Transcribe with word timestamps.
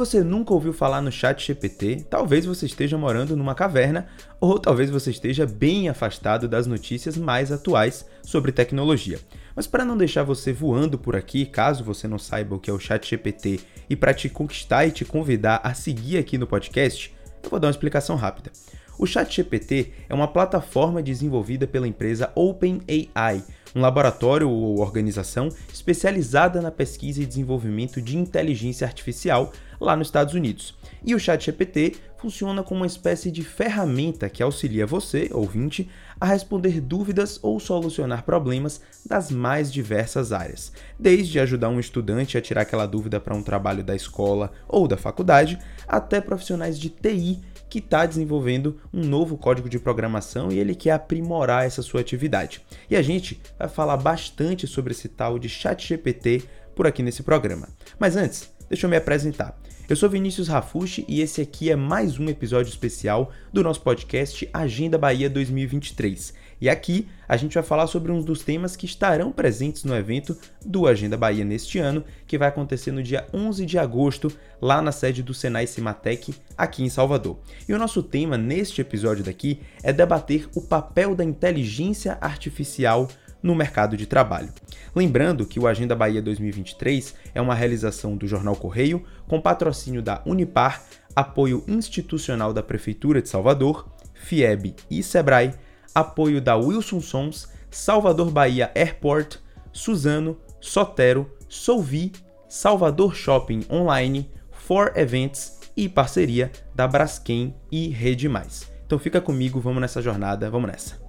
você 0.00 0.24
nunca 0.24 0.54
ouviu 0.54 0.72
falar 0.72 1.02
no 1.02 1.12
Chat 1.12 1.46
GPT, 1.46 2.06
talvez 2.08 2.46
você 2.46 2.64
esteja 2.64 2.96
morando 2.96 3.36
numa 3.36 3.54
caverna 3.54 4.06
ou 4.40 4.58
talvez 4.58 4.88
você 4.88 5.10
esteja 5.10 5.44
bem 5.44 5.90
afastado 5.90 6.48
das 6.48 6.66
notícias 6.66 7.18
mais 7.18 7.52
atuais 7.52 8.06
sobre 8.22 8.50
tecnologia. 8.50 9.20
Mas 9.54 9.66
para 9.66 9.84
não 9.84 9.98
deixar 9.98 10.22
você 10.22 10.54
voando 10.54 10.98
por 10.98 11.14
aqui, 11.14 11.44
caso 11.44 11.84
você 11.84 12.08
não 12.08 12.18
saiba 12.18 12.54
o 12.54 12.58
que 12.58 12.70
é 12.70 12.72
o 12.72 12.80
Chat 12.80 13.06
GPT, 13.10 13.60
e 13.90 13.94
para 13.94 14.14
te 14.14 14.30
conquistar 14.30 14.86
e 14.86 14.90
te 14.90 15.04
convidar 15.04 15.60
a 15.62 15.74
seguir 15.74 16.16
aqui 16.16 16.38
no 16.38 16.46
podcast, 16.46 17.14
eu 17.42 17.50
vou 17.50 17.60
dar 17.60 17.66
uma 17.66 17.72
explicação 17.72 18.16
rápida. 18.16 18.50
O 18.98 19.06
ChatGPT 19.06 19.92
é 20.08 20.14
uma 20.14 20.28
plataforma 20.28 21.02
desenvolvida 21.02 21.66
pela 21.66 21.88
empresa 21.88 22.30
OpenAI, 22.34 23.42
um 23.74 23.80
laboratório 23.80 24.48
ou 24.48 24.80
organização 24.80 25.48
especializada 25.72 26.60
na 26.60 26.70
pesquisa 26.70 27.22
e 27.22 27.26
desenvolvimento 27.26 28.00
de 28.00 28.16
inteligência 28.16 28.86
artificial 28.86 29.52
lá 29.80 29.96
nos 29.96 30.08
Estados 30.08 30.34
Unidos. 30.34 30.74
E 31.04 31.14
o 31.14 31.18
ChatGPT 31.18 31.96
funciona 32.18 32.62
como 32.62 32.80
uma 32.80 32.86
espécie 32.86 33.30
de 33.30 33.42
ferramenta 33.42 34.28
que 34.28 34.42
auxilia 34.42 34.86
você, 34.86 35.30
ouvinte, 35.32 35.88
a 36.20 36.26
responder 36.26 36.78
dúvidas 36.78 37.38
ou 37.42 37.58
solucionar 37.58 38.24
problemas 38.24 38.82
das 39.06 39.30
mais 39.30 39.72
diversas 39.72 40.30
áreas, 40.30 40.70
desde 40.98 41.40
ajudar 41.40 41.70
um 41.70 41.80
estudante 41.80 42.36
a 42.36 42.42
tirar 42.42 42.62
aquela 42.62 42.84
dúvida 42.84 43.18
para 43.18 43.34
um 43.34 43.42
trabalho 43.42 43.82
da 43.82 43.96
escola 43.96 44.52
ou 44.68 44.86
da 44.86 44.98
faculdade, 44.98 45.58
até 45.88 46.20
profissionais 46.20 46.78
de 46.78 46.90
TI 46.90 47.40
que 47.70 47.78
está 47.78 48.04
desenvolvendo 48.04 48.76
um 48.92 49.04
novo 49.04 49.38
código 49.38 49.68
de 49.68 49.78
programação 49.78 50.50
e 50.50 50.58
ele 50.58 50.74
quer 50.74 50.90
aprimorar 50.90 51.64
essa 51.64 51.80
sua 51.80 52.00
atividade. 52.00 52.60
E 52.90 52.96
a 52.96 53.00
gente 53.00 53.40
vai 53.56 53.68
falar 53.68 53.96
bastante 53.96 54.66
sobre 54.66 54.92
esse 54.92 55.08
tal 55.08 55.38
de 55.38 55.48
ChatGPT 55.48 56.42
por 56.74 56.86
aqui 56.86 57.02
nesse 57.02 57.22
programa. 57.22 57.68
Mas 57.98 58.16
antes, 58.16 58.52
deixa 58.68 58.86
eu 58.86 58.90
me 58.90 58.96
apresentar. 58.96 59.56
Eu 59.88 59.96
sou 59.96 60.08
Vinícius 60.08 60.46
Rafushi 60.48 61.04
e 61.08 61.20
esse 61.20 61.40
aqui 61.40 61.70
é 61.70 61.76
mais 61.76 62.18
um 62.18 62.28
episódio 62.28 62.70
especial 62.70 63.32
do 63.52 63.62
nosso 63.62 63.80
podcast 63.80 64.48
Agenda 64.52 64.96
Bahia 64.96 65.28
2023. 65.28 66.32
E 66.60 66.68
aqui 66.68 67.08
a 67.26 67.36
gente 67.36 67.54
vai 67.54 67.62
falar 67.62 67.86
sobre 67.86 68.12
um 68.12 68.20
dos 68.20 68.42
temas 68.42 68.76
que 68.76 68.84
estarão 68.84 69.32
presentes 69.32 69.84
no 69.84 69.96
evento 69.96 70.36
do 70.64 70.86
Agenda 70.86 71.16
Bahia 71.16 71.44
neste 71.44 71.78
ano, 71.78 72.04
que 72.26 72.36
vai 72.36 72.48
acontecer 72.48 72.92
no 72.92 73.02
dia 73.02 73.26
11 73.32 73.64
de 73.64 73.78
agosto, 73.78 74.30
lá 74.60 74.82
na 74.82 74.92
sede 74.92 75.22
do 75.22 75.32
Senai 75.32 75.66
Cimatec, 75.66 76.34
aqui 76.56 76.82
em 76.82 76.90
Salvador. 76.90 77.38
E 77.68 77.72
o 77.72 77.78
nosso 77.78 78.02
tema 78.02 78.36
neste 78.36 78.80
episódio 78.80 79.24
daqui 79.24 79.60
é 79.82 79.92
debater 79.92 80.48
o 80.54 80.60
papel 80.60 81.14
da 81.14 81.24
inteligência 81.24 82.18
artificial 82.20 83.08
no 83.42 83.54
mercado 83.54 83.96
de 83.96 84.06
trabalho. 84.06 84.52
Lembrando 84.94 85.46
que 85.46 85.58
o 85.58 85.66
Agenda 85.66 85.96
Bahia 85.96 86.20
2023 86.20 87.14
é 87.34 87.40
uma 87.40 87.54
realização 87.54 88.16
do 88.16 88.26
Jornal 88.26 88.56
Correio, 88.56 89.02
com 89.26 89.40
patrocínio 89.40 90.02
da 90.02 90.22
Unipar, 90.26 90.84
apoio 91.16 91.64
institucional 91.66 92.52
da 92.52 92.62
Prefeitura 92.62 93.22
de 93.22 93.28
Salvador, 93.28 93.88
FIEB 94.14 94.74
e 94.90 95.02
SEBRAE, 95.02 95.54
apoio 95.94 96.40
da 96.40 96.56
Wilson 96.56 97.00
Sons, 97.00 97.48
Salvador 97.70 98.30
Bahia 98.30 98.70
Airport, 98.74 99.38
Suzano, 99.72 100.38
Sotero, 100.60 101.30
Solvi, 101.48 102.12
Salvador 102.48 103.14
Shopping 103.14 103.64
Online, 103.70 104.30
For 104.50 104.92
Events 104.96 105.60
e 105.76 105.88
parceria 105.88 106.50
da 106.74 106.86
Braskem 106.86 107.54
e 107.70 107.88
Rede 107.88 108.28
Mais. 108.28 108.70
Então 108.84 108.98
fica 108.98 109.20
comigo, 109.20 109.60
vamos 109.60 109.80
nessa 109.80 110.02
jornada, 110.02 110.50
vamos 110.50 110.70
nessa. 110.70 110.99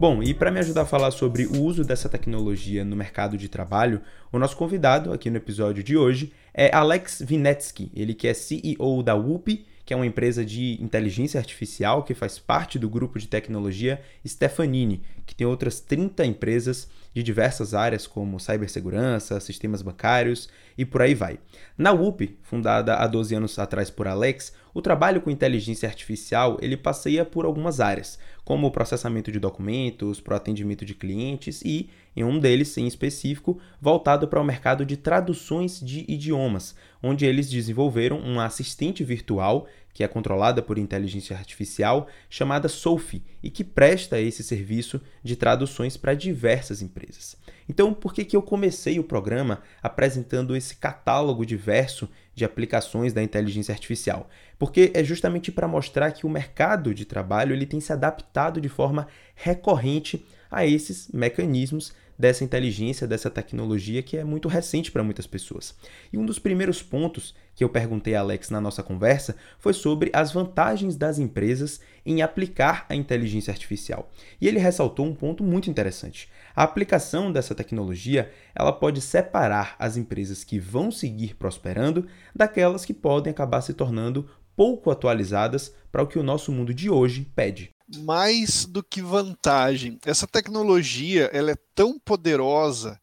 Bom, 0.00 0.22
e 0.22 0.32
para 0.32 0.50
me 0.50 0.58
ajudar 0.58 0.80
a 0.80 0.86
falar 0.86 1.10
sobre 1.10 1.44
o 1.44 1.62
uso 1.62 1.84
dessa 1.84 2.08
tecnologia 2.08 2.82
no 2.86 2.96
mercado 2.96 3.36
de 3.36 3.50
trabalho, 3.50 4.00
o 4.32 4.38
nosso 4.38 4.56
convidado 4.56 5.12
aqui 5.12 5.28
no 5.28 5.36
episódio 5.36 5.84
de 5.84 5.94
hoje 5.94 6.32
é 6.54 6.74
Alex 6.74 7.20
Vinetsky, 7.22 7.92
ele 7.94 8.14
que 8.14 8.26
é 8.26 8.32
CEO 8.32 9.02
da 9.02 9.14
Whoop, 9.14 9.62
que 9.84 9.92
é 9.92 9.96
uma 9.96 10.06
empresa 10.06 10.42
de 10.42 10.82
inteligência 10.82 11.36
artificial 11.36 12.02
que 12.02 12.14
faz 12.14 12.38
parte 12.38 12.78
do 12.78 12.88
grupo 12.88 13.18
de 13.18 13.28
tecnologia 13.28 14.00
Stefanini, 14.26 15.02
que 15.26 15.34
tem 15.34 15.46
outras 15.46 15.80
30 15.80 16.24
empresas 16.24 16.88
de 17.12 17.22
diversas 17.22 17.74
áreas 17.74 18.06
como 18.06 18.40
cibersegurança, 18.40 19.38
sistemas 19.38 19.82
bancários 19.82 20.48
e 20.78 20.86
por 20.86 21.02
aí 21.02 21.14
vai. 21.14 21.38
Na 21.76 21.92
Whoop, 21.92 22.38
fundada 22.42 22.94
há 22.94 23.06
12 23.06 23.34
anos 23.34 23.58
atrás 23.58 23.90
por 23.90 24.08
Alex, 24.08 24.54
o 24.72 24.82
trabalho 24.82 25.20
com 25.20 25.30
inteligência 25.30 25.88
artificial 25.88 26.58
ele 26.60 26.76
passeia 26.76 27.24
por 27.24 27.44
algumas 27.44 27.80
áreas, 27.80 28.18
como 28.44 28.66
o 28.66 28.70
processamento 28.70 29.30
de 29.30 29.38
documentos, 29.38 30.20
para 30.20 30.34
o 30.34 30.36
atendimento 30.36 30.84
de 30.84 30.94
clientes 30.94 31.62
e, 31.64 31.90
em 32.16 32.24
um 32.24 32.38
deles 32.38 32.76
em 32.76 32.86
específico, 32.86 33.60
voltado 33.80 34.26
para 34.26 34.40
o 34.40 34.44
mercado 34.44 34.84
de 34.84 34.96
traduções 34.96 35.80
de 35.80 36.04
idiomas, 36.08 36.74
onde 37.02 37.24
eles 37.24 37.48
desenvolveram 37.48 38.18
uma 38.18 38.44
assistente 38.44 39.04
virtual 39.04 39.66
que 39.92 40.04
é 40.04 40.08
controlada 40.08 40.62
por 40.62 40.78
inteligência 40.78 41.36
artificial, 41.36 42.06
chamada 42.28 42.68
Sophie, 42.68 43.22
e 43.42 43.50
que 43.50 43.64
presta 43.64 44.20
esse 44.20 44.42
serviço 44.42 45.00
de 45.22 45.36
traduções 45.36 45.96
para 45.96 46.14
diversas 46.14 46.80
empresas. 46.80 47.36
Então, 47.68 47.92
por 47.92 48.14
que, 48.14 48.24
que 48.24 48.36
eu 48.36 48.42
comecei 48.42 48.98
o 48.98 49.04
programa 49.04 49.62
apresentando 49.82 50.56
esse 50.56 50.76
catálogo 50.76 51.44
diverso 51.44 52.08
de 52.34 52.44
aplicações 52.44 53.12
da 53.12 53.22
inteligência 53.22 53.72
artificial? 53.72 54.28
Porque 54.58 54.90
é 54.94 55.02
justamente 55.02 55.50
para 55.50 55.68
mostrar 55.68 56.12
que 56.12 56.26
o 56.26 56.30
mercado 56.30 56.94
de 56.94 57.04
trabalho 57.04 57.54
ele 57.54 57.66
tem 57.66 57.80
se 57.80 57.92
adaptado 57.92 58.60
de 58.60 58.68
forma 58.68 59.06
recorrente 59.34 60.24
a 60.50 60.66
esses 60.66 61.08
mecanismos 61.12 61.92
dessa 62.20 62.44
inteligência, 62.44 63.06
dessa 63.06 63.30
tecnologia 63.30 64.02
que 64.02 64.18
é 64.18 64.22
muito 64.22 64.46
recente 64.46 64.92
para 64.92 65.02
muitas 65.02 65.26
pessoas. 65.26 65.74
E 66.12 66.18
um 66.18 66.26
dos 66.26 66.38
primeiros 66.38 66.82
pontos 66.82 67.34
que 67.54 67.64
eu 67.64 67.68
perguntei 67.70 68.14
a 68.14 68.20
Alex 68.20 68.50
na 68.50 68.60
nossa 68.60 68.82
conversa 68.82 69.34
foi 69.58 69.72
sobre 69.72 70.10
as 70.12 70.30
vantagens 70.30 70.96
das 70.96 71.18
empresas 71.18 71.80
em 72.04 72.20
aplicar 72.20 72.84
a 72.90 72.94
inteligência 72.94 73.50
artificial. 73.50 74.10
E 74.38 74.46
ele 74.46 74.58
ressaltou 74.58 75.06
um 75.06 75.14
ponto 75.14 75.42
muito 75.42 75.70
interessante. 75.70 76.28
A 76.54 76.62
aplicação 76.62 77.32
dessa 77.32 77.54
tecnologia, 77.54 78.30
ela 78.54 78.72
pode 78.72 79.00
separar 79.00 79.74
as 79.78 79.96
empresas 79.96 80.44
que 80.44 80.58
vão 80.58 80.90
seguir 80.90 81.36
prosperando 81.36 82.06
daquelas 82.36 82.84
que 82.84 82.92
podem 82.92 83.30
acabar 83.30 83.62
se 83.62 83.72
tornando 83.72 84.28
pouco 84.54 84.90
atualizadas 84.90 85.74
para 85.90 86.02
o 86.02 86.06
que 86.06 86.18
o 86.18 86.22
nosso 86.22 86.52
mundo 86.52 86.74
de 86.74 86.90
hoje 86.90 87.26
pede 87.34 87.70
mais 87.98 88.64
do 88.64 88.82
que 88.82 89.02
vantagem. 89.02 89.98
Essa 90.04 90.26
tecnologia 90.26 91.30
ela 91.32 91.52
é 91.52 91.56
tão 91.74 91.98
poderosa 91.98 93.00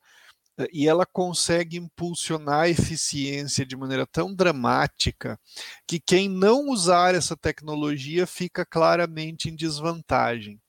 eh, 0.57 0.67
e 0.71 0.87
ela 0.87 1.05
consegue 1.05 1.77
impulsionar 1.77 2.61
a 2.61 2.69
eficiência 2.69 3.65
de 3.65 3.75
maneira 3.75 4.05
tão 4.05 4.33
dramática 4.33 5.39
que 5.87 5.99
quem 5.99 6.29
não 6.29 6.69
usar 6.69 7.15
essa 7.15 7.35
tecnologia 7.35 8.25
fica 8.25 8.65
claramente 8.65 9.49
em 9.49 9.55
desvantagem. 9.55 10.59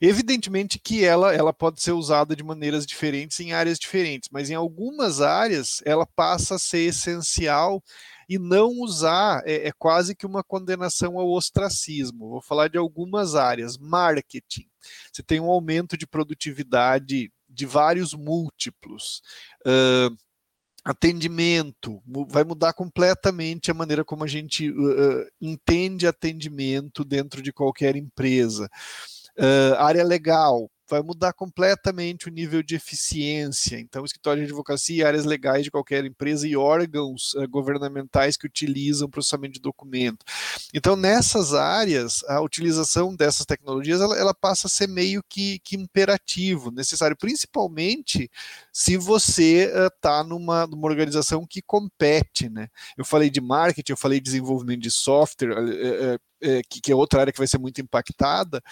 Evidentemente 0.00 0.78
que 0.78 1.04
ela, 1.04 1.34
ela 1.34 1.52
pode 1.52 1.82
ser 1.82 1.92
usada 1.92 2.34
de 2.34 2.42
maneiras 2.42 2.86
diferentes 2.86 3.38
em 3.40 3.52
áreas 3.52 3.78
diferentes, 3.78 4.28
mas 4.32 4.50
em 4.50 4.54
algumas 4.54 5.20
áreas 5.20 5.82
ela 5.84 6.06
passa 6.06 6.54
a 6.54 6.58
ser 6.58 6.88
essencial 6.88 7.82
e 8.28 8.38
não 8.38 8.70
usar 8.80 9.42
é, 9.46 9.68
é 9.68 9.72
quase 9.72 10.14
que 10.14 10.26
uma 10.26 10.44
condenação 10.44 11.18
ao 11.18 11.30
ostracismo. 11.30 12.28
Vou 12.28 12.42
falar 12.42 12.68
de 12.68 12.76
algumas 12.76 13.34
áreas. 13.34 13.78
Marketing. 13.78 14.68
Você 15.12 15.22
tem 15.22 15.40
um 15.40 15.50
aumento 15.50 15.96
de 15.96 16.06
produtividade 16.06 17.32
de 17.48 17.66
vários 17.66 18.12
múltiplos. 18.12 19.22
Uh, 19.66 20.14
atendimento, 20.84 22.02
vai 22.28 22.44
mudar 22.44 22.72
completamente 22.72 23.70
a 23.70 23.74
maneira 23.74 24.04
como 24.04 24.24
a 24.24 24.26
gente 24.26 24.70
uh, 24.70 25.26
entende 25.40 26.06
atendimento 26.06 27.04
dentro 27.04 27.42
de 27.42 27.52
qualquer 27.52 27.96
empresa. 27.96 28.68
Uh, 29.38 29.74
área 29.78 30.04
legal, 30.04 30.70
vai 30.88 31.02
mudar 31.02 31.32
completamente 31.32 32.28
o 32.28 32.30
nível 32.30 32.62
de 32.62 32.74
eficiência. 32.74 33.78
Então, 33.78 34.04
escritório 34.04 34.42
de 34.42 34.48
advocacia, 34.48 35.06
áreas 35.06 35.24
legais 35.24 35.64
de 35.64 35.70
qualquer 35.70 36.04
empresa 36.04 36.48
e 36.48 36.56
órgãos 36.56 37.34
uh, 37.34 37.48
governamentais 37.48 38.36
que 38.36 38.46
utilizam 38.46 39.10
processamento 39.10 39.54
de 39.54 39.60
documento. 39.60 40.24
Então, 40.72 40.96
nessas 40.96 41.54
áreas, 41.54 42.24
a 42.24 42.40
utilização 42.40 43.14
dessas 43.14 43.44
tecnologias 43.44 44.00
ela, 44.00 44.16
ela 44.18 44.34
passa 44.34 44.66
a 44.66 44.70
ser 44.70 44.88
meio 44.88 45.22
que, 45.28 45.58
que, 45.60 45.76
imperativo, 45.76 46.70
necessário, 46.70 47.16
principalmente 47.16 48.30
se 48.72 48.96
você 48.96 49.70
está 49.86 50.22
uh, 50.22 50.24
numa, 50.24 50.66
numa 50.66 50.86
organização 50.86 51.46
que 51.46 51.60
compete. 51.60 52.48
Né? 52.48 52.68
Eu 52.96 53.04
falei 53.04 53.28
de 53.28 53.40
marketing, 53.40 53.92
eu 53.92 53.96
falei 53.96 54.20
de 54.20 54.24
desenvolvimento 54.24 54.80
de 54.80 54.90
software. 54.90 55.50
Uh, 55.50 56.27
é, 56.40 56.62
que, 56.68 56.80
que 56.80 56.92
é 56.92 56.94
outra 56.94 57.20
área 57.20 57.32
que 57.32 57.38
vai 57.38 57.46
ser 57.46 57.58
muito 57.58 57.80
impactada, 57.80 58.62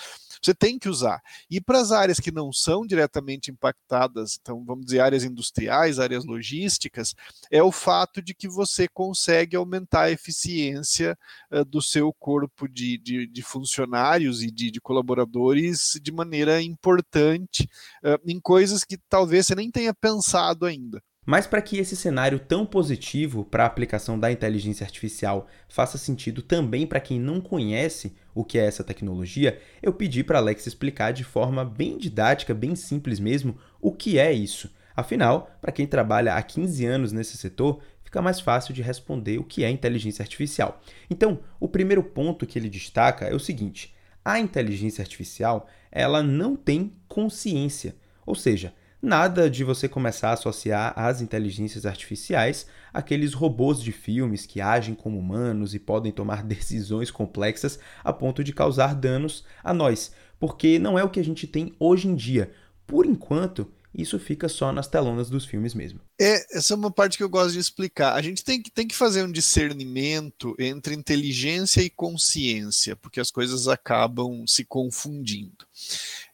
você 0.42 0.54
tem 0.54 0.78
que 0.78 0.88
usar. 0.88 1.20
E 1.50 1.60
para 1.60 1.80
as 1.80 1.92
áreas 1.92 2.20
que 2.20 2.30
não 2.30 2.52
são 2.52 2.86
diretamente 2.86 3.50
impactadas, 3.50 4.38
então 4.40 4.64
vamos 4.64 4.86
dizer 4.86 5.00
áreas 5.00 5.24
industriais, 5.24 5.98
áreas 5.98 6.24
logísticas, 6.24 7.14
é 7.50 7.62
o 7.62 7.72
fato 7.72 8.22
de 8.22 8.34
que 8.34 8.48
você 8.48 8.86
consegue 8.88 9.56
aumentar 9.56 10.02
a 10.02 10.10
eficiência 10.10 11.18
uh, 11.50 11.64
do 11.64 11.82
seu 11.82 12.12
corpo 12.12 12.68
de, 12.68 12.98
de, 12.98 13.26
de 13.26 13.42
funcionários 13.42 14.42
e 14.42 14.50
de, 14.50 14.70
de, 14.70 14.80
colaboradores 14.80 15.98
de 16.00 16.12
maneira 16.12 16.62
importante 16.62 17.68
uh, 18.04 18.20
em 18.24 18.40
coisas 18.40 18.84
que 18.84 18.98
talvez 19.08 19.46
você 19.46 19.54
nem 19.54 19.70
tenha 19.70 19.94
pensado 19.94 20.66
ainda. 20.66 21.02
Mas 21.26 21.44
para 21.44 21.60
que 21.60 21.76
esse 21.76 21.96
cenário 21.96 22.38
tão 22.38 22.64
positivo 22.64 23.44
para 23.44 23.64
a 23.64 23.66
aplicação 23.66 24.16
da 24.18 24.30
inteligência 24.30 24.84
artificial 24.84 25.48
faça 25.68 25.98
sentido 25.98 26.40
também 26.40 26.86
para 26.86 27.00
quem 27.00 27.18
não 27.18 27.40
conhece 27.40 28.14
o 28.32 28.44
que 28.44 28.56
é 28.56 28.64
essa 28.64 28.84
tecnologia, 28.84 29.60
eu 29.82 29.92
pedi 29.92 30.22
para 30.22 30.38
Alex 30.38 30.68
explicar 30.68 31.12
de 31.12 31.24
forma 31.24 31.64
bem 31.64 31.98
didática, 31.98 32.54
bem 32.54 32.76
simples 32.76 33.18
mesmo, 33.18 33.58
o 33.80 33.90
que 33.90 34.20
é 34.20 34.32
isso. 34.32 34.72
Afinal, 34.94 35.50
para 35.60 35.72
quem 35.72 35.84
trabalha 35.84 36.34
há 36.34 36.42
15 36.42 36.86
anos 36.86 37.10
nesse 37.10 37.36
setor, 37.36 37.82
fica 38.04 38.22
mais 38.22 38.38
fácil 38.38 38.72
de 38.72 38.80
responder 38.80 39.38
o 39.38 39.44
que 39.44 39.64
é 39.64 39.68
inteligência 39.68 40.22
artificial. 40.22 40.80
Então, 41.10 41.40
o 41.58 41.68
primeiro 41.68 42.04
ponto 42.04 42.46
que 42.46 42.56
ele 42.56 42.70
destaca 42.70 43.24
é 43.26 43.34
o 43.34 43.40
seguinte: 43.40 43.92
a 44.24 44.38
inteligência 44.38 45.02
artificial, 45.02 45.68
ela 45.90 46.22
não 46.22 46.54
tem 46.54 46.92
consciência, 47.08 47.96
ou 48.24 48.34
seja, 48.34 48.72
Nada 49.06 49.48
de 49.48 49.62
você 49.62 49.88
começar 49.88 50.30
a 50.30 50.32
associar 50.32 50.92
as 50.96 51.20
inteligências 51.20 51.86
artificiais 51.86 52.66
àqueles 52.92 53.34
robôs 53.34 53.80
de 53.80 53.92
filmes 53.92 54.46
que 54.46 54.60
agem 54.60 54.96
como 54.96 55.16
humanos 55.16 55.76
e 55.76 55.78
podem 55.78 56.10
tomar 56.10 56.42
decisões 56.44 57.08
complexas 57.08 57.78
a 58.02 58.12
ponto 58.12 58.42
de 58.42 58.52
causar 58.52 58.96
danos 58.96 59.44
a 59.62 59.72
nós, 59.72 60.10
porque 60.40 60.80
não 60.80 60.98
é 60.98 61.04
o 61.04 61.08
que 61.08 61.20
a 61.20 61.24
gente 61.24 61.46
tem 61.46 61.72
hoje 61.78 62.08
em 62.08 62.16
dia. 62.16 62.50
Por 62.84 63.06
enquanto, 63.06 63.70
isso 63.94 64.18
fica 64.18 64.48
só 64.48 64.72
nas 64.72 64.88
telonas 64.88 65.30
dos 65.30 65.46
filmes 65.46 65.72
mesmo. 65.72 66.00
É, 66.20 66.58
essa 66.58 66.74
é 66.74 66.76
uma 66.76 66.90
parte 66.90 67.16
que 67.16 67.22
eu 67.22 67.30
gosto 67.30 67.52
de 67.52 67.60
explicar. 67.60 68.14
A 68.14 68.20
gente 68.20 68.42
tem 68.42 68.60
que, 68.60 68.70
tem 68.70 68.88
que 68.88 68.94
fazer 68.94 69.22
um 69.22 69.30
discernimento 69.30 70.54
entre 70.58 70.96
inteligência 70.96 71.80
e 71.80 71.88
consciência, 71.88 72.96
porque 72.96 73.20
as 73.20 73.30
coisas 73.30 73.68
acabam 73.68 74.44
se 74.48 74.64
confundindo. 74.64 75.64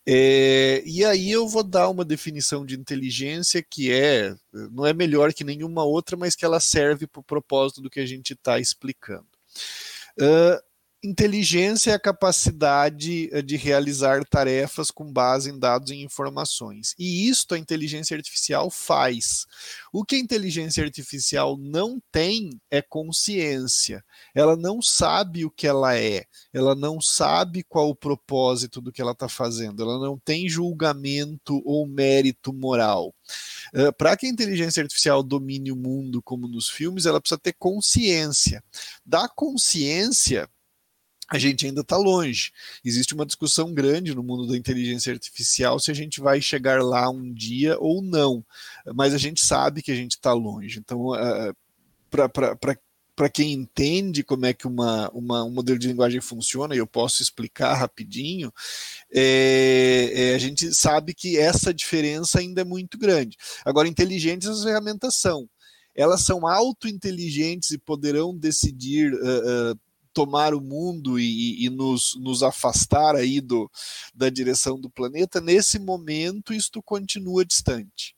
É, 0.07 0.83
e 0.85 1.05
aí 1.05 1.31
eu 1.31 1.49
vou 1.49 1.63
dar 1.63 1.89
uma 1.89 2.05
definição 2.05 2.67
de 2.67 2.75
inteligência 2.75 3.63
que 3.63 3.93
é 3.93 4.35
não 4.53 4.85
é 4.85 4.93
melhor 4.93 5.33
que 5.33 5.45
nenhuma 5.45 5.85
outra, 5.85 6.17
mas 6.17 6.35
que 6.35 6.45
ela 6.45 6.59
serve 6.59 7.07
para 7.07 7.21
o 7.21 7.25
propósito 7.25 7.81
do 7.81 7.91
que 7.91 8.01
a 8.01 8.07
gente 8.07 8.33
está 8.33 8.59
explicando. 8.59 9.27
Uh, 10.19 10.61
Inteligência 11.05 11.91
é 11.91 11.95
a 11.95 11.99
capacidade 11.99 13.29
eh, 13.33 13.43
de 13.43 13.57
realizar 13.57 14.25
tarefas 14.25 14.89
com 14.89 15.13
base 15.13 15.51
em 15.51 15.59
dados 15.59 15.91
e 15.91 15.97
informações. 15.97 16.95
E 16.97 17.29
isto 17.29 17.57
a 17.57 17.59
inteligência 17.59 18.17
artificial 18.17 18.71
faz. 18.71 19.45
O 19.93 20.05
que 20.05 20.15
a 20.15 20.19
inteligência 20.21 20.85
artificial 20.85 21.57
não 21.57 22.01
tem 22.13 22.51
é 22.71 22.81
consciência. 22.81 24.05
Ela 24.33 24.57
não 24.57 24.81
sabe 24.81 25.45
o 25.45 25.51
que 25.51 25.67
ela 25.67 25.99
é. 25.99 26.25
Ela 26.53 26.77
não 26.77 27.01
sabe 27.01 27.65
qual 27.65 27.89
o 27.89 27.97
propósito 27.97 28.81
do 28.81 28.93
que 28.93 29.03
ela 29.03 29.11
está 29.11 29.29
fazendo. 29.29 29.83
Ela 29.83 29.99
não 29.99 30.17
tem 30.17 30.49
julgamento 30.49 31.61
ou 31.65 31.85
mérito 31.85 32.53
moral. 32.53 33.13
Uh, 33.75 33.89
eh, 33.89 33.93
Para 33.93 34.17
que 34.17 34.27
a 34.27 34.31
inteligência 34.31 34.81
artificial 34.81 35.21
domine 35.25 35.73
o 35.73 35.77
mundo 35.77 36.23
como 36.23 36.47
nos 36.47 36.69
filmes, 36.69 37.07
ela 37.07 37.21
precisa 37.21 37.41
ter 37.41 37.55
consciência. 37.55 38.63
Da 39.05 39.29
consciência 39.29 40.49
a 41.37 41.41
gente 41.41 41.67
ainda 41.67 41.81
está 41.81 41.97
longe. 41.97 42.53
Existe 42.85 43.15
uma 43.15 43.27
discussão 43.27 43.73
grande 43.73 44.15
no 44.15 44.23
mundo 44.23 44.47
da 44.47 44.57
inteligência 44.57 45.13
artificial 45.13 45.79
se 45.79 45.91
a 45.91 45.95
gente 45.95 46.21
vai 46.21 46.41
chegar 46.41 46.83
lá 46.83 47.09
um 47.09 47.33
dia 47.33 47.77
ou 47.79 48.03
não, 48.03 48.45
mas 48.95 49.15
a 49.15 49.19
gente 49.19 49.45
sabe 49.45 49.83
que 49.83 49.93
a 49.93 49.97
gente 49.97 50.13
está 50.13 50.33
longe. 50.33 50.79
Então, 50.79 51.09
uh, 51.09 51.55
para 53.15 53.29
quem 53.29 53.53
entende 53.53 54.23
como 54.23 54.47
é 54.47 54.53
que 54.53 54.67
uma, 54.67 55.11
uma, 55.11 55.45
um 55.45 55.51
modelo 55.51 55.79
de 55.79 55.89
linguagem 55.89 56.21
funciona, 56.21 56.75
e 56.75 56.79
eu 56.79 56.87
posso 56.87 57.23
explicar 57.23 57.75
rapidinho, 57.75 58.53
é, 59.13 60.11
é, 60.15 60.35
a 60.35 60.39
gente 60.39 60.75
sabe 60.75 61.15
que 61.15 61.39
essa 61.39 61.73
diferença 61.73 62.39
ainda 62.39 62.63
é 62.63 62.65
muito 62.65 62.99
grande. 62.99 63.37
Agora, 63.65 63.89
inteligentes 63.89 64.49
as 64.49 64.65
ferramentas 64.65 65.17
são. 65.17 65.49
Elas 65.95 66.23
são 66.23 66.47
auto-inteligentes 66.47 67.71
e 67.71 67.79
poderão 67.79 68.37
decidir 68.37 69.13
uh, 69.13 69.73
uh, 69.73 69.81
tomar 70.13 70.55
o 70.55 70.61
mundo 70.61 71.19
e, 71.19 71.65
e 71.65 71.71
nos, 71.71 72.17
nos, 72.21 72.43
afastar 72.43 73.17
aí 73.17 73.41
do, 73.41 73.71
da 74.15 74.29
direção 74.29 74.79
do 74.79 74.91
planeta, 74.91 75.41
nesse 75.41 75.79
momento 75.79 76.53
isto 76.53 76.83
continua 76.83 77.45
distante. 77.45 78.15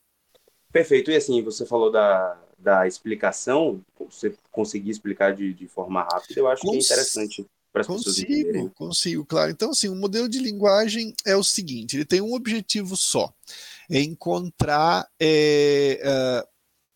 Perfeito. 0.72 1.10
E 1.10 1.16
assim, 1.16 1.42
você 1.42 1.64
falou 1.64 1.90
da, 1.90 2.36
da 2.58 2.86
explicação, 2.86 3.80
você 3.98 4.34
conseguir 4.50 4.90
explicar 4.90 5.34
de, 5.34 5.52
de 5.54 5.68
forma 5.68 6.02
rápida, 6.02 6.40
eu 6.40 6.48
acho 6.48 6.62
Cons... 6.62 6.70
que 6.70 6.92
é 6.92 6.96
interessante 6.96 7.46
para 7.72 7.82
as 7.82 7.86
pessoas 7.88 8.18
entenderem. 8.18 8.68
Consigo, 8.68 9.24
claro. 9.24 9.50
Então, 9.50 9.70
assim, 9.70 9.88
o 9.88 9.96
modelo 9.96 10.28
de 10.28 10.38
linguagem 10.38 11.12
é 11.26 11.36
o 11.36 11.42
seguinte, 11.42 11.96
ele 11.96 12.04
tem 12.04 12.20
um 12.20 12.32
objetivo 12.32 12.96
só, 12.96 13.32
é 13.90 14.00
encontrar 14.00 15.08
é, 15.20 16.00
uh, 16.04 16.53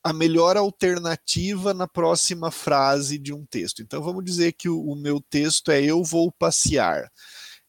a 0.08 0.12
melhor 0.14 0.56
alternativa 0.56 1.75
na 1.75 1.87
próxima 1.87 2.50
frase 2.50 3.19
de 3.19 3.34
um 3.34 3.44
texto. 3.44 3.82
Então 3.82 4.02
vamos 4.02 4.25
dizer 4.25 4.52
que 4.52 4.66
o, 4.66 4.81
o 4.81 4.96
meu 4.96 5.20
texto 5.20 5.70
é 5.70 5.82
eu 5.82 6.02
vou 6.02 6.32
passear. 6.32 7.10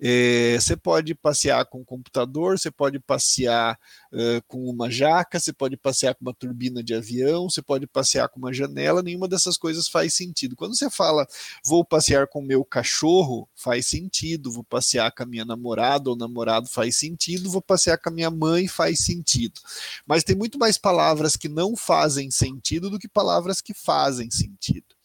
É, 0.02 0.58
você 0.58 0.78
pode 0.78 1.14
passear 1.14 1.66
com 1.66 1.80
um 1.80 1.84
computador, 1.84 2.58
você 2.58 2.72
pode 2.72 3.00
passear 3.00 3.78
uh, 4.14 4.42
com 4.48 4.70
uma 4.70 4.90
jaca, 4.90 5.38
você 5.38 5.52
pode 5.52 5.76
passear 5.76 6.16
com 6.16 6.22
uma 6.22 6.34
turbina 6.34 6.82
de 6.82 6.94
avião, 6.94 7.50
você 7.50 7.62
pode 7.62 7.86
passear 7.86 8.30
com 8.30 8.40
uma 8.40 8.54
janela, 8.54 9.04
nenhuma 9.04 9.28
dessas 9.28 9.58
coisas 9.58 9.90
faz 9.90 10.14
sentido. 10.14 10.56
Quando 10.56 10.76
você 10.76 10.90
fala 10.90 11.28
vou 11.66 11.84
passear 11.84 12.28
com 12.28 12.42
meu 12.42 12.64
cachorro, 12.64 13.50
faz 13.54 13.88
sentido, 13.88 14.52
vou 14.52 14.64
passear 14.64 15.12
com 15.12 15.24
a 15.24 15.26
minha 15.26 15.44
namorada 15.44 16.10
ou 16.10 16.16
namorado 16.16 16.70
faz 16.70 16.96
sentido, 16.96 17.50
vou 17.50 17.62
passear 17.62 17.98
com 17.98 18.10
a 18.10 18.14
minha 18.14 18.32
mãe 18.32 18.68
faz 18.68 19.04
sentido. 19.04 19.60
Mas 20.06 20.24
tem 20.24 20.36
muito 20.36 20.58
mais 20.58 20.78
palavras 20.78 21.36
que 21.36 21.50
não 21.50 21.76
fazem 21.76 22.32
sentido 22.32 22.90
do 22.90 23.00
que 23.00 23.08
palavras 23.08 23.60
que 23.60 23.74
fazem 23.74 24.32
sentido. 24.32 24.99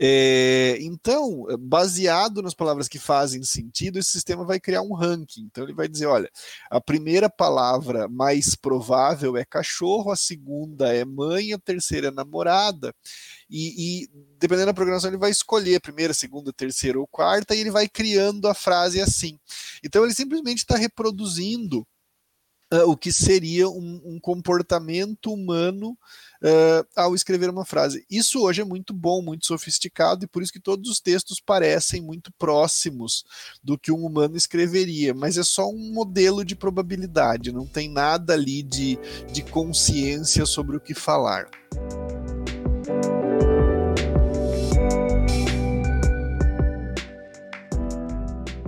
É, 0.00 0.76
então, 0.80 1.46
baseado 1.60 2.42
nas 2.42 2.54
palavras 2.54 2.88
que 2.88 2.98
fazem 2.98 3.44
sentido, 3.44 3.98
esse 3.98 4.10
sistema 4.10 4.44
vai 4.44 4.58
criar 4.58 4.82
um 4.82 4.92
ranking. 4.92 5.42
Então, 5.42 5.62
ele 5.64 5.72
vai 5.72 5.86
dizer: 5.86 6.06
olha, 6.06 6.28
a 6.70 6.80
primeira 6.80 7.30
palavra 7.30 8.08
mais 8.08 8.56
provável 8.56 9.36
é 9.36 9.44
cachorro, 9.44 10.10
a 10.10 10.16
segunda 10.16 10.92
é 10.92 11.04
mãe, 11.04 11.52
a 11.52 11.58
terceira 11.58 12.08
é 12.08 12.10
namorada. 12.10 12.92
E, 13.48 14.02
e 14.02 14.08
dependendo 14.38 14.66
da 14.66 14.74
programação, 14.74 15.10
ele 15.10 15.16
vai 15.16 15.30
escolher 15.30 15.76
a 15.76 15.80
primeira, 15.80 16.12
segunda, 16.12 16.52
terceira 16.52 16.98
ou 16.98 17.06
quarta, 17.06 17.54
e 17.54 17.60
ele 17.60 17.70
vai 17.70 17.88
criando 17.88 18.48
a 18.48 18.54
frase 18.54 19.00
assim. 19.00 19.38
Então, 19.84 20.02
ele 20.04 20.14
simplesmente 20.14 20.58
está 20.58 20.76
reproduzindo 20.76 21.86
uh, 22.74 22.90
o 22.90 22.96
que 22.96 23.12
seria 23.12 23.68
um, 23.68 24.00
um 24.04 24.18
comportamento 24.20 25.32
humano 25.32 25.90
uh, 26.42 26.86
ao 26.96 27.14
escrever 27.14 27.48
uma 27.48 27.64
frase. 27.64 28.04
Isso 28.10 28.42
hoje 28.42 28.62
é 28.62 28.64
muito 28.64 28.92
bom, 28.92 29.22
muito 29.22 29.46
sofisticado, 29.46 30.24
e 30.24 30.28
por 30.28 30.42
isso 30.42 30.52
que 30.52 30.60
todos 30.60 30.90
os 30.90 31.00
textos 31.00 31.40
parecem 31.40 32.00
muito 32.00 32.32
próximos 32.32 33.24
do 33.62 33.78
que 33.78 33.92
um 33.92 34.04
humano 34.04 34.36
escreveria, 34.36 35.14
mas 35.14 35.38
é 35.38 35.42
só 35.42 35.68
um 35.68 35.92
modelo 35.92 36.44
de 36.44 36.56
probabilidade, 36.56 37.52
não 37.52 37.66
tem 37.66 37.88
nada 37.88 38.34
ali 38.34 38.62
de, 38.62 38.98
de 39.32 39.42
consciência 39.42 40.44
sobre 40.46 40.76
o 40.76 40.80
que 40.80 40.94
falar. 40.94 41.48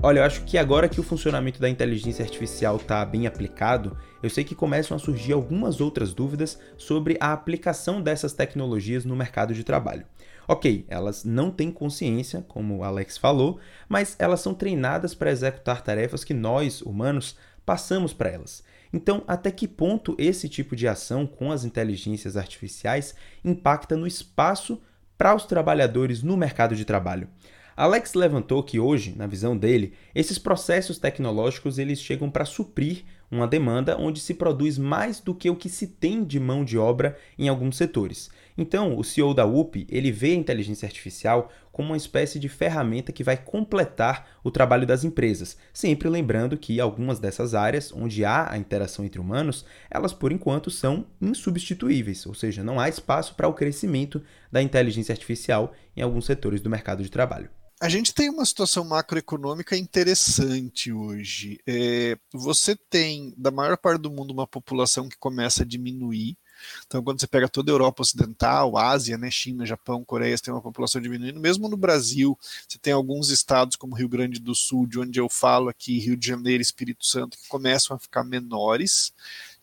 Olha, 0.06 0.20
eu 0.20 0.24
acho 0.24 0.44
que 0.44 0.56
agora 0.56 0.88
que 0.88 1.00
o 1.00 1.02
funcionamento 1.02 1.60
da 1.60 1.68
inteligência 1.68 2.24
artificial 2.24 2.76
está 2.76 3.04
bem 3.04 3.26
aplicado, 3.26 3.98
eu 4.22 4.30
sei 4.30 4.44
que 4.44 4.54
começam 4.54 4.96
a 4.96 5.00
surgir 5.00 5.32
algumas 5.32 5.80
outras 5.80 6.14
dúvidas 6.14 6.60
sobre 6.76 7.16
a 7.18 7.32
aplicação 7.32 8.00
dessas 8.00 8.32
tecnologias 8.32 9.04
no 9.04 9.16
mercado 9.16 9.52
de 9.52 9.64
trabalho. 9.64 10.06
Ok, 10.46 10.86
elas 10.86 11.24
não 11.24 11.50
têm 11.50 11.72
consciência, 11.72 12.44
como 12.46 12.76
o 12.76 12.84
Alex 12.84 13.18
falou, 13.18 13.58
mas 13.88 14.14
elas 14.20 14.40
são 14.40 14.54
treinadas 14.54 15.12
para 15.12 15.32
executar 15.32 15.82
tarefas 15.82 16.22
que 16.22 16.32
nós, 16.32 16.82
humanos, 16.82 17.36
passamos 17.64 18.12
para 18.12 18.30
elas. 18.30 18.62
Então, 18.92 19.24
até 19.26 19.50
que 19.50 19.66
ponto 19.66 20.14
esse 20.20 20.48
tipo 20.48 20.76
de 20.76 20.86
ação 20.86 21.26
com 21.26 21.50
as 21.50 21.64
inteligências 21.64 22.36
artificiais 22.36 23.12
impacta 23.44 23.96
no 23.96 24.06
espaço 24.06 24.80
para 25.18 25.34
os 25.34 25.46
trabalhadores 25.46 26.22
no 26.22 26.36
mercado 26.36 26.76
de 26.76 26.84
trabalho? 26.84 27.28
Alex 27.76 28.14
levantou 28.14 28.62
que 28.62 28.80
hoje, 28.80 29.14
na 29.14 29.26
visão 29.26 29.54
dele, 29.54 29.92
esses 30.14 30.38
processos 30.38 30.98
tecnológicos 30.98 31.78
eles 31.78 32.00
chegam 32.00 32.30
para 32.30 32.46
suprir 32.46 33.04
uma 33.30 33.46
demanda 33.46 33.98
onde 33.98 34.18
se 34.18 34.32
produz 34.32 34.78
mais 34.78 35.20
do 35.20 35.34
que 35.34 35.50
o 35.50 35.56
que 35.56 35.68
se 35.68 35.86
tem 35.86 36.24
de 36.24 36.40
mão 36.40 36.64
de 36.64 36.78
obra 36.78 37.18
em 37.38 37.50
alguns 37.50 37.76
setores. 37.76 38.30
Então, 38.56 38.96
o 38.96 39.04
CEO 39.04 39.34
da 39.34 39.44
UP, 39.44 39.86
ele 39.90 40.10
vê 40.10 40.30
a 40.30 40.36
inteligência 40.36 40.86
artificial 40.86 41.52
como 41.70 41.90
uma 41.90 41.98
espécie 41.98 42.38
de 42.38 42.48
ferramenta 42.48 43.12
que 43.12 43.22
vai 43.22 43.36
completar 43.36 44.26
o 44.42 44.50
trabalho 44.50 44.86
das 44.86 45.04
empresas, 45.04 45.58
sempre 45.70 46.08
lembrando 46.08 46.56
que 46.56 46.80
algumas 46.80 47.18
dessas 47.18 47.54
áreas 47.54 47.92
onde 47.92 48.24
há 48.24 48.50
a 48.50 48.56
interação 48.56 49.04
entre 49.04 49.20
humanos, 49.20 49.66
elas 49.90 50.14
por 50.14 50.32
enquanto 50.32 50.70
são 50.70 51.04
insubstituíveis, 51.20 52.24
ou 52.24 52.32
seja, 52.32 52.64
não 52.64 52.80
há 52.80 52.88
espaço 52.88 53.34
para 53.34 53.48
o 53.48 53.52
crescimento 53.52 54.22
da 54.50 54.62
inteligência 54.62 55.12
artificial 55.12 55.74
em 55.94 56.00
alguns 56.00 56.24
setores 56.24 56.62
do 56.62 56.70
mercado 56.70 57.02
de 57.02 57.10
trabalho. 57.10 57.50
A 57.78 57.90
gente 57.90 58.14
tem 58.14 58.30
uma 58.30 58.44
situação 58.46 58.84
macroeconômica 58.84 59.76
interessante 59.76 60.90
hoje. 60.90 61.58
É, 61.66 62.16
você 62.32 62.74
tem, 62.74 63.34
da 63.36 63.50
maior 63.50 63.76
parte 63.76 64.00
do 64.00 64.10
mundo, 64.10 64.30
uma 64.30 64.46
população 64.46 65.10
que 65.10 65.18
começa 65.18 65.62
a 65.62 65.66
diminuir. 65.66 66.38
Então, 66.86 67.02
quando 67.02 67.20
você 67.20 67.26
pega 67.26 67.50
toda 67.50 67.70
a 67.70 67.74
Europa 67.74 68.00
Ocidental, 68.00 68.78
Ásia, 68.78 69.18
né, 69.18 69.30
China, 69.30 69.66
Japão, 69.66 70.02
Coreia, 70.02 70.34
você 70.34 70.44
tem 70.44 70.54
uma 70.54 70.62
população 70.62 71.02
diminuindo. 71.02 71.38
Mesmo 71.38 71.68
no 71.68 71.76
Brasil, 71.76 72.38
você 72.66 72.78
tem 72.78 72.94
alguns 72.94 73.28
estados 73.28 73.76
como 73.76 73.94
Rio 73.94 74.08
Grande 74.08 74.40
do 74.40 74.54
Sul, 74.54 74.86
de 74.86 74.98
onde 74.98 75.20
eu 75.20 75.28
falo 75.28 75.68
aqui, 75.68 75.98
Rio 75.98 76.16
de 76.16 76.26
Janeiro, 76.26 76.62
Espírito 76.62 77.04
Santo, 77.04 77.36
que 77.36 77.46
começam 77.46 77.94
a 77.94 78.00
ficar 78.00 78.24
menores. 78.24 79.12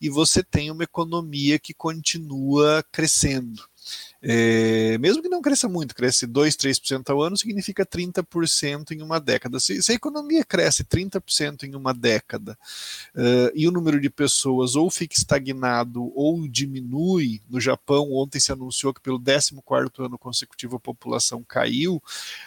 E 0.00 0.08
você 0.08 0.40
tem 0.40 0.70
uma 0.70 0.84
economia 0.84 1.58
que 1.58 1.74
continua 1.74 2.84
crescendo. 2.92 3.64
É, 4.26 4.96
mesmo 4.96 5.22
que 5.22 5.28
não 5.28 5.42
cresça 5.42 5.68
muito, 5.68 5.94
cresce 5.94 6.26
2, 6.26 6.56
3% 6.56 7.10
ao 7.10 7.20
ano, 7.20 7.36
significa 7.36 7.84
30% 7.84 8.92
em 8.92 9.02
uma 9.02 9.20
década. 9.20 9.60
Se, 9.60 9.82
se, 9.82 9.92
a 9.92 9.94
economia 9.94 10.42
cresce 10.42 10.82
30% 10.82 11.64
em 11.64 11.74
uma 11.74 11.92
década 11.92 12.56
uh, 13.14 13.52
e 13.54 13.68
o 13.68 13.70
número 13.70 14.00
de 14.00 14.08
pessoas 14.08 14.76
ou 14.76 14.90
fica 14.90 15.14
estagnado 15.14 16.10
ou 16.16 16.48
diminui, 16.48 17.42
no 17.50 17.60
Japão 17.60 18.10
ontem 18.14 18.40
se 18.40 18.50
anunciou 18.50 18.94
que 18.94 19.02
pelo 19.02 19.20
14 19.20 19.52
ano 19.98 20.18
consecutivo 20.18 20.76
a 20.76 20.80
população 20.80 21.44
caiu, 21.46 22.02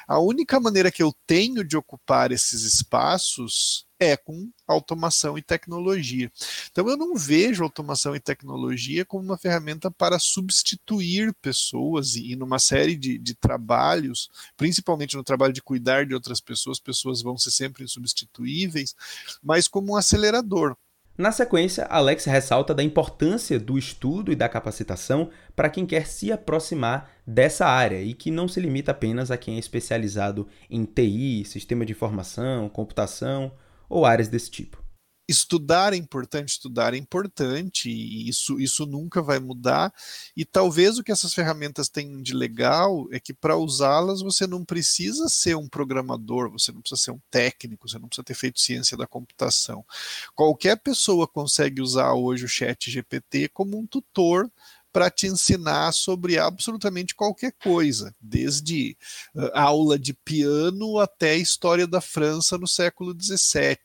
a 0.08 0.20
única 0.20 0.60
maneira 0.60 0.90
que 0.90 1.04
eu 1.04 1.14
tenho 1.28 1.64
de 1.64 1.78
ocupar 1.78 2.32
esses 2.32 2.64
espaços 2.64 3.86
é 4.00 4.16
com 4.16 4.50
automação 4.68 5.38
e 5.38 5.42
tecnologia. 5.42 6.32
Então 6.72 6.88
eu 6.90 6.98
não 6.98 7.16
vejo 7.16 7.64
automação 7.64 8.16
e 8.16 8.20
tecnologia 8.20 9.06
como 9.06 9.24
uma 9.24 9.38
ferramenta 9.38 9.90
para 9.90 10.20
substituir 10.20 11.34
pessoas 11.42 12.16
e, 12.16 12.36
numa 12.36 12.60
série 12.60 12.96
de, 12.96 13.18
de 13.18 13.34
trabalhos, 13.34 14.30
principalmente 14.56 15.16
no 15.16 15.24
trabalho 15.24 15.54
de 15.54 15.62
cuidar 15.62 16.06
de 16.06 16.14
outras 16.14 16.40
pessoas, 16.40 16.80
pessoas 16.80 17.22
vão 17.22 17.38
ser 17.38 17.52
sempre 17.52 17.84
insubstituíveis, 17.84 18.96
mas 19.42 19.68
como 19.68 19.94
um 19.94 19.96
acelerador. 19.96 20.76
Na 21.18 21.32
sequência, 21.32 21.86
Alex 21.86 22.26
ressalta 22.26 22.76
da 22.76 22.84
importância 22.84 23.60
do 23.60 23.76
estudo 23.76 24.32
e 24.32 24.36
da 24.36 24.48
capacitação 24.48 25.32
para 25.56 25.68
quem 25.68 25.84
quer 25.84 26.06
se 26.06 26.32
aproximar 26.32 27.10
dessa 27.26 27.66
área 27.66 28.00
e 28.04 28.14
que 28.14 28.30
não 28.30 28.48
se 28.48 28.60
limita 28.60 28.92
apenas 28.92 29.32
a 29.32 29.38
quem 29.38 29.56
é 29.56 29.60
especializado 29.60 30.48
em 30.70 30.86
TI, 30.86 31.44
sistema 31.44 31.84
de 31.84 31.94
informação, 31.94 32.70
computação 32.70 33.52
ou 33.90 34.06
áreas 34.06 34.28
desse 34.28 34.50
tipo. 34.52 34.88
Estudar 35.30 35.92
é 35.92 35.98
importante, 35.98 36.52
estudar 36.52 36.94
é 36.94 36.98
importante, 36.98 37.90
e 37.90 38.30
isso, 38.30 38.58
isso 38.62 38.86
nunca 38.86 39.22
vai 39.22 39.40
mudar. 39.40 39.94
E 40.38 40.46
talvez 40.46 40.98
o 40.98 41.04
que 41.04 41.12
essas 41.12 41.34
ferramentas 41.34 41.90
têm 41.90 42.22
de 42.22 42.34
legal 42.34 43.06
é 43.12 43.20
que 43.20 43.34
para 43.34 43.58
usá-las 43.58 44.22
você 44.22 44.48
não 44.48 44.64
precisa 44.64 45.28
ser 45.28 45.58
um 45.58 45.68
programador, 45.68 46.50
você 46.50 46.72
não 46.72 46.80
precisa 46.80 47.02
ser 47.02 47.12
um 47.12 47.20
técnico, 47.30 47.90
você 47.90 48.00
não 48.00 48.08
precisa 48.08 48.24
ter 48.24 48.36
feito 48.36 48.62
ciência 48.62 48.96
da 48.96 49.06
computação. 49.06 49.86
Qualquer 50.34 50.78
pessoa 50.78 51.28
consegue 51.28 51.82
usar 51.82 52.14
hoje 52.14 52.46
o 52.46 52.50
Chat 52.50 52.90
GPT 52.90 53.50
como 53.50 53.78
um 53.78 53.86
tutor 53.86 54.50
para 54.98 55.12
te 55.12 55.28
ensinar 55.28 55.92
sobre 55.92 56.40
absolutamente 56.40 57.14
qualquer 57.14 57.52
coisa, 57.52 58.16
desde 58.20 58.98
uh, 59.36 59.52
aula 59.54 60.00
de 60.00 60.12
piano 60.12 60.98
até 60.98 61.34
a 61.34 61.38
história 61.38 61.86
da 61.86 62.02
França 62.02 62.58
no 62.58 62.68
século 62.68 63.16
XVII. 63.16 63.78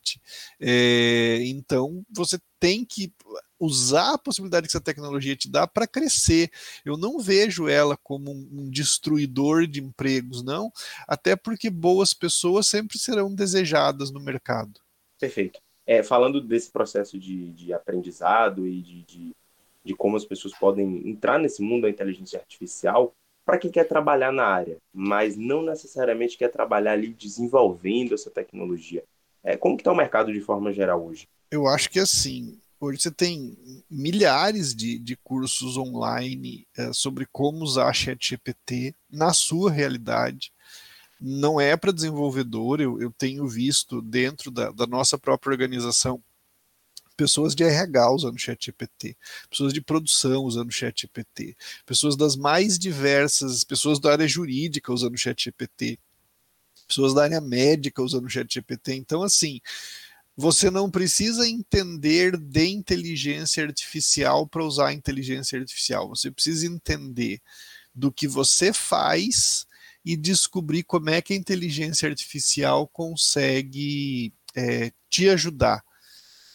É, 0.59 1.43
então, 1.45 2.03
você 2.09 2.39
tem 2.59 2.83
que 2.83 3.13
usar 3.59 4.15
a 4.15 4.17
possibilidade 4.17 4.67
que 4.67 4.71
essa 4.71 4.83
tecnologia 4.83 5.35
te 5.35 5.47
dá 5.51 5.67
para 5.67 5.85
crescer. 5.85 6.49
Eu 6.83 6.97
não 6.97 7.19
vejo 7.19 7.67
ela 7.67 7.95
como 7.95 8.31
um 8.31 8.67
destruidor 8.71 9.67
de 9.67 9.81
empregos, 9.81 10.43
não, 10.43 10.71
até 11.07 11.35
porque 11.35 11.69
boas 11.69 12.11
pessoas 12.11 12.65
sempre 12.65 12.97
serão 12.97 13.31
desejadas 13.35 14.09
no 14.09 14.19
mercado. 14.19 14.81
Perfeito. 15.19 15.61
É, 15.85 16.01
falando 16.01 16.41
desse 16.41 16.71
processo 16.71 17.19
de, 17.19 17.51
de 17.51 17.71
aprendizado 17.71 18.67
e 18.67 18.81
de, 18.81 19.03
de 19.03 19.35
de 19.83 19.93
como 19.93 20.15
as 20.15 20.25
pessoas 20.25 20.53
podem 20.57 21.07
entrar 21.07 21.37
nesse 21.37 21.61
mundo 21.61 21.83
da 21.83 21.89
inteligência 21.89 22.39
artificial 22.39 23.13
para 23.45 23.57
quem 23.57 23.69
quer 23.69 23.87
trabalhar 23.87 24.31
na 24.31 24.45
área, 24.45 24.77
mas 24.93 25.35
não 25.35 25.61
necessariamente 25.63 26.37
quer 26.37 26.49
trabalhar 26.49 26.93
ali 26.93 27.09
desenvolvendo 27.09 28.13
essa 28.13 28.29
tecnologia. 28.29 29.03
É, 29.43 29.57
como 29.57 29.75
que 29.75 29.81
está 29.81 29.91
o 29.91 29.95
mercado 29.95 30.31
de 30.31 30.39
forma 30.39 30.71
geral 30.71 31.05
hoje? 31.05 31.27
Eu 31.51 31.67
acho 31.67 31.89
que 31.89 31.99
assim, 31.99 32.57
hoje 32.79 33.01
você 33.01 33.11
tem 33.11 33.57
milhares 33.89 34.73
de, 34.73 34.97
de 34.97 35.17
cursos 35.17 35.75
online 35.75 36.65
é, 36.77 36.93
sobre 36.93 37.27
como 37.31 37.63
usar 37.63 37.93
ChatGPT 37.93 38.95
na 39.11 39.33
sua 39.33 39.69
realidade. 39.69 40.53
Não 41.19 41.59
é 41.59 41.75
para 41.75 41.91
desenvolvedor, 41.91 42.79
eu, 42.79 43.01
eu 43.01 43.11
tenho 43.11 43.45
visto 43.45 44.01
dentro 44.01 44.49
da, 44.49 44.71
da 44.71 44.87
nossa 44.87 45.17
própria 45.17 45.51
organização 45.51 46.21
pessoas 47.15 47.55
de 47.55 47.63
RH 47.63 48.11
usando 48.11 48.39
ChatGPT, 48.39 49.15
pessoas 49.49 49.73
de 49.73 49.81
produção 49.81 50.43
usando 50.43 50.71
ChatGPT, 50.71 51.55
pessoas 51.85 52.15
das 52.15 52.35
mais 52.35 52.77
diversas, 52.77 53.63
pessoas 53.63 53.99
da 53.99 54.11
área 54.11 54.27
jurídica 54.27 54.91
usando 54.91 55.17
ChatGPT, 55.17 55.99
pessoas 56.87 57.13
da 57.13 57.23
área 57.23 57.41
médica 57.41 58.01
usando 58.01 58.29
ChatGPT. 58.29 58.95
Então, 58.95 59.23
assim, 59.23 59.59
você 60.35 60.71
não 60.71 60.89
precisa 60.89 61.47
entender 61.47 62.37
de 62.37 62.65
inteligência 62.67 63.63
artificial 63.63 64.47
para 64.47 64.63
usar 64.63 64.87
a 64.87 64.93
inteligência 64.93 65.59
artificial. 65.59 66.09
Você 66.09 66.31
precisa 66.31 66.65
entender 66.65 67.39
do 67.93 68.11
que 68.11 68.27
você 68.27 68.73
faz 68.73 69.67
e 70.03 70.17
descobrir 70.17 70.83
como 70.83 71.09
é 71.09 71.21
que 71.21 71.33
a 71.33 71.37
inteligência 71.37 72.09
artificial 72.09 72.87
consegue 72.87 74.33
é, 74.55 74.91
te 75.09 75.29
ajudar 75.29 75.83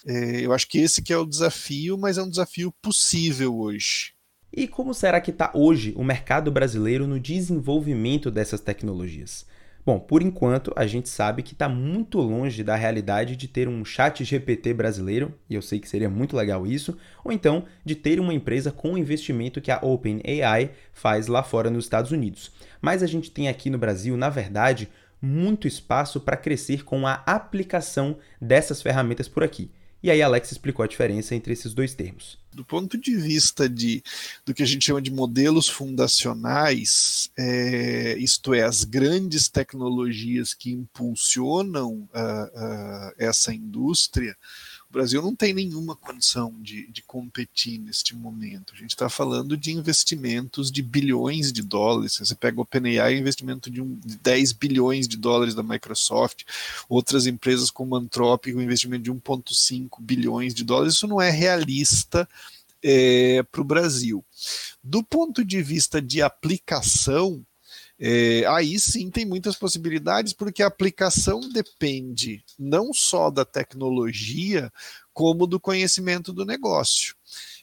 é, 0.07 0.41
eu 0.45 0.53
acho 0.53 0.69
que 0.69 0.79
esse 0.79 1.03
que 1.03 1.13
é 1.13 1.19
o 1.19 1.27
desafio, 1.27 1.97
mas 1.99 2.19
é 2.19 2.23
um 2.23 2.31
desafio 2.31 2.73
possível 2.83 3.59
hoje. 3.59 4.13
E 4.53 4.67
como 4.67 4.95
será 4.95 5.21
que 5.21 5.31
está 5.31 5.51
hoje 5.55 5.93
o 5.97 6.03
mercado 6.03 6.51
brasileiro 6.51 7.07
no 7.07 7.21
desenvolvimento 7.21 8.31
dessas 8.31 8.61
tecnologias? 8.61 9.47
Bom, 9.85 9.99
por 9.99 10.23
enquanto 10.23 10.71
a 10.77 10.87
gente 10.87 11.09
sabe 11.09 11.43
que 11.43 11.55
está 11.55 11.67
muito 11.67 12.21
longe 12.21 12.63
da 12.63 12.77
realidade 12.77 13.37
de 13.37 13.49
ter 13.49 13.69
um 13.69 13.83
chat 13.85 14.23
GPT 14.23 14.75
brasileiro, 14.75 15.35
e 15.49 15.55
eu 15.55 15.63
sei 15.63 15.79
que 15.79 15.89
seria 15.89 16.11
muito 16.11 16.37
legal 16.37 16.67
isso, 16.67 16.97
ou 17.25 17.33
então 17.33 17.65
de 17.85 17.95
ter 17.95 18.21
uma 18.21 18.35
empresa 18.35 18.71
com 18.71 18.93
o 18.93 18.99
investimento 18.99 19.63
que 19.63 19.71
a 19.71 19.79
OpenAI 19.81 20.73
faz 20.93 21.27
lá 21.27 21.43
fora 21.43 21.71
nos 21.71 21.87
Estados 21.87 22.11
Unidos. 22.11 22.53
Mas 22.83 23.03
a 23.03 23.07
gente 23.07 23.31
tem 23.31 23.49
aqui 23.49 23.71
no 23.71 23.79
Brasil, 23.79 24.15
na 24.15 24.29
verdade, 24.29 24.91
muito 25.23 25.67
espaço 25.67 26.21
para 26.21 26.37
crescer 26.37 26.85
com 26.85 27.07
a 27.07 27.23
aplicação 27.27 28.19
dessas 28.41 28.83
ferramentas 28.83 29.27
por 29.27 29.43
aqui. 29.43 29.71
E 30.01 30.11
aí 30.11 30.23
Alex 30.23 30.53
explicou 30.53 30.85
a 30.85 30.87
diferença 30.87 31.35
entre 31.35 31.53
esses 31.53 31.75
dois 31.75 31.93
termos. 31.93 32.39
Do 32.53 32.65
ponto 32.65 32.97
de 32.97 33.17
vista 33.17 33.69
de, 33.69 34.03
do 34.47 34.55
que 34.55 34.63
a 34.63 34.67
gente 34.67 34.85
chama 34.85 35.03
de 35.03 35.11
modelos 35.11 35.69
fundacionais, 35.69 37.31
é, 37.37 38.17
isto 38.19 38.55
é, 38.55 38.63
as 38.63 38.85
grandes 38.85 39.49
tecnologias 39.49 40.55
que 40.55 40.71
impulsionam 40.71 42.09
uh, 42.15 43.09
uh, 43.09 43.13
essa 43.19 43.53
indústria, 43.53 44.37
o 44.89 44.93
Brasil 44.93 45.21
não 45.21 45.37
tem 45.37 45.53
nenhuma 45.53 45.95
condição 45.95 46.55
de, 46.61 46.87
de 46.91 47.03
competir 47.03 47.79
neste 47.79 48.17
momento. 48.17 48.73
A 48.73 48.77
gente 48.77 48.91
está 48.91 49.09
falando 49.11 49.55
de 49.55 49.71
investimentos 49.71 50.73
de 50.73 50.83
bilhões 50.83 51.53
de 51.53 51.63
dólares. 51.63 52.17
Você 52.19 52.35
pega 52.35 52.59
o 52.59 52.63
OpenAI, 52.63 53.19
investimento 53.19 53.71
de, 53.71 53.83
um, 53.83 53.97
de 53.97 54.17
10 54.17 54.53
bilhões 54.53 55.07
de 55.07 55.19
dólares 55.19 55.55
da 55.55 55.63
Microsoft, 55.63 56.45
outras 56.89 57.27
empresas 57.27 57.71
como 57.71 57.97
Anthropic, 57.97 58.57
um 58.57 58.63
investimento 58.63 59.03
de 59.03 59.13
1,5 59.13 60.01
bilhões 60.01 60.55
de 60.55 60.65
dólares. 60.65 60.95
Isso 60.95 61.07
não 61.07 61.21
é 61.21 61.31
realista 61.31 62.27
é, 62.83 63.43
para 63.43 63.61
o 63.61 63.65
Brasil. 63.65 64.25
Do 64.83 65.05
ponto 65.05 65.45
de 65.45 65.63
vista 65.63 66.01
de 66.01 66.23
aplicação, 66.23 67.45
é, 68.01 68.45
aí 68.47 68.79
sim 68.79 69.11
tem 69.11 69.27
muitas 69.27 69.57
possibilidades, 69.57 70.33
porque 70.33 70.63
a 70.63 70.69
aplicação 70.69 71.41
depende 71.53 72.45
não 72.59 72.93
só 72.93 73.31
da 73.31 73.45
tecnologia, 73.45 74.73
como 75.13 75.49
do 75.49 75.59
conhecimento 75.59 76.33
do 76.33 76.45
negócio. 76.45 77.17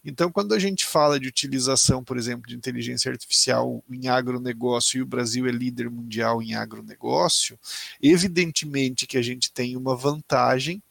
Então, 0.03 0.29
quando 0.29 0.53
a 0.53 0.59
gente 0.59 0.85
fala 0.85 1.17
de 1.17 1.29
utilização, 1.29 2.03
por 2.03 2.17
exemplo, 2.17 2.47
de 2.47 2.55
inteligência 2.55 3.09
artificial 3.09 3.81
em 3.89 4.09
agronegócio, 4.09 4.97
e 4.97 5.01
o 5.01 5.05
Brasil 5.05 5.47
é 5.47 5.51
líder 5.51 5.89
mundial 5.89 6.43
em 6.43 6.53
agronegócio, 6.53 7.57
evidentemente 8.01 9.07
que 9.07 9.17
a 9.17 9.21
gente 9.21 9.51
tem 9.53 9.77
uma 9.77 9.95
vantagem 9.95 10.83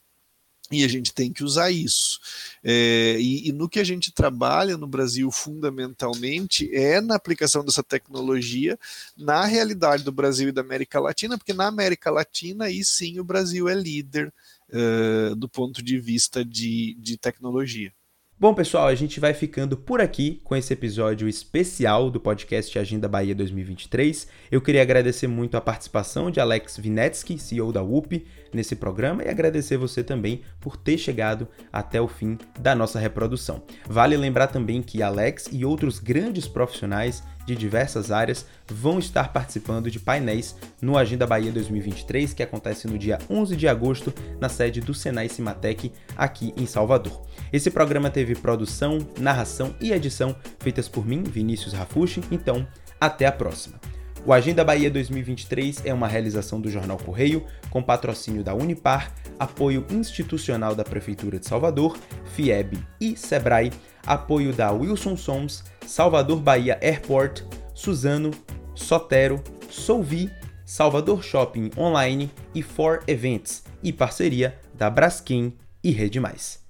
e 0.81 0.85
a 0.85 0.88
gente 0.88 1.12
tem 1.12 1.33
que 1.33 1.45
usar 1.45 1.71
isso. 1.71 2.21
É, 2.62 3.16
e, 3.19 3.49
e, 3.49 3.52
no 3.52 3.69
que 3.69 3.78
a 3.78 3.85
gente 3.85 4.12
trabalha 4.12 4.76
no 4.76 4.87
Brasil 4.87 5.31
fundamentalmente 5.31 6.69
é 6.75 7.00
na 7.00 7.14
aplicação 7.14 7.64
dessa 7.64 7.83
tecnologia 7.83 8.78
na 9.16 9.45
realidade 9.45 10.02
do 10.02 10.12
Brasil 10.12 10.49
e 10.49 10.52
da 10.52 10.62
América 10.62 11.00
Latina, 11.00 11.37
porque 11.37 11.52
na 11.52 11.66
América 11.66 12.11
Latina, 12.11 12.66
aí 12.66 12.85
sim, 12.85 13.19
o 13.21 13.25
Brasil 13.25 13.69
é 13.69 13.75
líder 13.75 14.33
uh, 14.71 15.35
do 15.37 15.49
ponto 15.49 15.83
de 15.83 15.99
vista 15.99 16.45
de, 16.45 16.95
de 16.99 17.16
tecnologia. 17.16 17.93
Bom, 18.37 18.53
pessoal, 18.53 18.88
a 18.88 18.95
gente 18.97 19.21
vai 19.21 19.33
ficando 19.33 19.76
por 19.76 20.00
aqui 20.00 20.41
com 20.43 20.57
esse 20.57 20.73
episódio 20.73 21.29
especial 21.29 22.11
do 22.11 22.19
podcast 22.19 22.76
Agenda 22.76 23.07
Bahia 23.07 23.33
2023. 23.33 24.26
Eu 24.50 24.61
queria 24.61 24.83
agradecer 24.83 25.29
muito 25.29 25.57
a 25.57 25.61
participação 25.61 26.33
de 26.33 26.41
Alex 26.41 26.76
Vinetsky, 26.76 27.38
CEO 27.38 27.73
da 27.73 27.81
UP, 27.81 28.26
nesse 28.53 28.75
programa 28.75 29.23
e 29.23 29.29
agradecer 29.29 29.76
você 29.76 30.03
também 30.03 30.43
por 30.61 30.76
ter 30.76 30.99
chegado 30.99 31.47
até 31.73 32.00
o 32.00 32.09
fim 32.09 32.37
da 32.59 32.75
nossa 32.75 32.99
reprodução. 32.99 33.62
Vale 33.87 34.17
lembrar 34.17 34.49
também 34.49 34.83
que 34.83 35.00
Alex 35.00 35.49
e 35.53 35.64
outros 35.64 36.00
grandes 36.00 36.49
profissionais 36.49 37.23
de 37.47 37.55
diversas 37.55 38.11
áreas 38.11 38.47
vão 38.69 38.99
estar 38.99 39.33
participando 39.33 39.91
de 39.91 40.01
painéis 40.01 40.57
no 40.81 40.97
Agenda 40.97 41.27
Bahia 41.27 41.53
2023, 41.53 42.33
que 42.33 42.43
acontece 42.43 42.87
no 42.87 42.99
dia 42.99 43.19
11 43.29 43.57
de 43.57 43.69
agosto 43.69 44.13
na 44.41 44.49
sede 44.49 44.81
do 44.81 44.95
Senai 44.95 45.29
Cimatec 45.29 45.93
aqui 46.17 46.55
em 46.57 46.67
Salvador. 46.67 47.23
Esse 47.53 47.71
programa 47.71 48.11
teve 48.11 48.35
produção, 48.35 48.99
narração 49.19 49.75
e 49.81 49.93
edição 49.93 50.35
feitas 50.59 50.89
por 50.89 51.07
mim, 51.07 51.23
Vinícius 51.23 51.75
Rafushi, 51.75 52.23
então 52.31 52.67
até 53.01 53.27
a 53.27 53.33
próxima. 53.33 53.94
O 54.26 54.33
Agenda 54.33 54.64
Bahia 54.64 54.90
2023 54.90 55.85
é 55.85 55.93
uma 55.93 56.09
realização 56.09 56.59
do 56.59 56.71
Jornal 56.71 56.97
Correio, 56.97 57.45
com 57.69 57.83
patrocínio 57.83 58.43
da 58.43 58.54
Unipar, 58.54 59.12
apoio 59.38 59.85
institucional 59.90 60.75
da 60.75 60.83
Prefeitura 60.83 61.38
de 61.38 61.47
Salvador, 61.47 61.99
FIEB 62.35 62.78
e 62.99 63.14
SEBRAE, 63.19 63.71
apoio 64.07 64.54
da 64.54 64.73
Wilson 64.73 65.14
Sons, 65.14 65.62
Salvador 65.87 66.40
Bahia 66.40 66.78
Airport, 66.81 67.43
Suzano, 67.75 68.31
Sotero, 68.75 69.45
Solvi, 69.69 70.31
Salvador 70.64 71.23
Shopping 71.23 71.71
Online 71.76 72.31
e 72.54 72.62
For 72.62 73.02
Events, 73.07 73.64
e 73.83 73.93
parceria 73.93 74.59
da 74.75 74.88
Braskem 74.88 75.52
e 75.83 75.90
Rede 75.90 76.19
Mais. 76.19 76.63